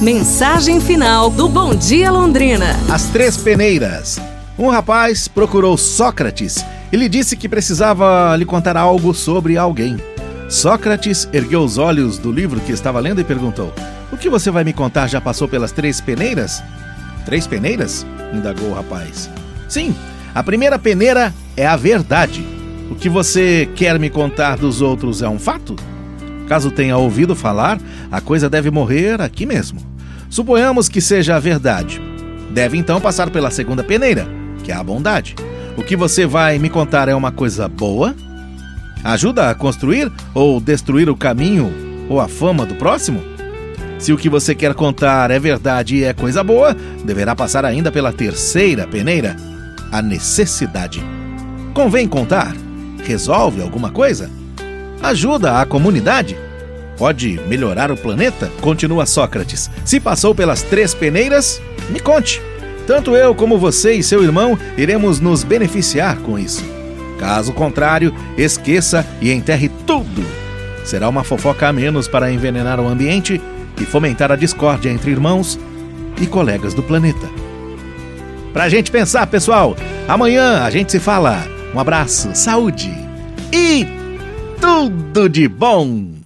[0.00, 2.66] Mensagem final do Bom Dia Londrina.
[2.88, 4.20] As Três Peneiras.
[4.56, 9.96] Um rapaz procurou Sócrates e lhe disse que precisava lhe contar algo sobre alguém.
[10.48, 13.74] Sócrates ergueu os olhos do livro que estava lendo e perguntou:
[14.12, 16.62] O que você vai me contar já passou pelas três peneiras?
[17.24, 18.06] Três peneiras?
[18.32, 19.28] indagou o rapaz.
[19.68, 19.96] Sim,
[20.32, 22.46] a primeira peneira é a verdade.
[22.88, 25.74] O que você quer me contar dos outros é um fato?
[26.48, 27.78] Caso tenha ouvido falar,
[28.10, 29.80] a coisa deve morrer aqui mesmo.
[30.30, 32.00] Suponhamos que seja a verdade.
[32.50, 34.26] Deve então passar pela segunda peneira,
[34.64, 35.36] que é a bondade.
[35.76, 38.14] O que você vai me contar é uma coisa boa?
[39.04, 41.70] Ajuda a construir ou destruir o caminho
[42.08, 43.22] ou a fama do próximo?
[43.98, 46.74] Se o que você quer contar é verdade e é coisa boa,
[47.04, 49.36] deverá passar ainda pela terceira peneira,
[49.92, 51.02] a necessidade.
[51.74, 52.54] Convém contar?
[53.04, 54.30] Resolve alguma coisa?
[55.02, 56.36] Ajuda a comunidade?
[56.96, 58.50] Pode melhorar o planeta?
[58.60, 59.70] Continua Sócrates.
[59.84, 62.42] Se passou pelas três peneiras, me conte.
[62.86, 66.64] Tanto eu como você e seu irmão iremos nos beneficiar com isso.
[67.18, 70.24] Caso contrário, esqueça e enterre tudo.
[70.84, 73.40] Será uma fofoca a menos para envenenar o ambiente
[73.80, 75.58] e fomentar a discórdia entre irmãos
[76.20, 77.28] e colegas do planeta.
[78.52, 79.76] Pra gente pensar, pessoal,
[80.08, 81.46] amanhã a gente se fala.
[81.74, 82.90] Um abraço, saúde
[83.52, 83.86] e
[84.60, 86.18] tudo de bom!